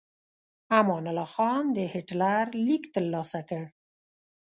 [0.79, 3.63] امان الله خان د هیټلر لیک ترلاسه کړ.